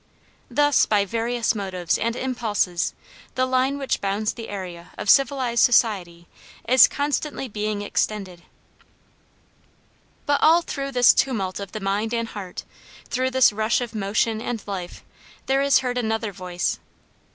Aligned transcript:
Thus 0.49 0.87
by 0.87 1.05
various 1.05 1.53
motives 1.53 1.95
and 1.99 2.15
impulses 2.15 2.95
the 3.35 3.45
line 3.45 3.77
which 3.77 4.01
bounds 4.01 4.33
the 4.33 4.49
area 4.49 4.89
of 4.97 5.11
civilized 5.11 5.63
society 5.63 6.27
is 6.67 6.87
constantly 6.87 7.47
being 7.47 7.83
extended. 7.83 8.41
But 10.25 10.41
all 10.41 10.63
through 10.63 10.93
this 10.93 11.13
tumult 11.13 11.59
of 11.59 11.71
the 11.73 11.79
mind 11.79 12.15
and 12.15 12.29
heart, 12.29 12.63
through 13.11 13.29
this 13.29 13.53
rush 13.53 13.79
of 13.79 13.93
motion 13.93 14.41
and 14.41 14.63
life 14.67 15.03
there 15.45 15.61
is 15.61 15.81
heard 15.85 15.99
another 15.99 16.31
voice. 16.31 16.79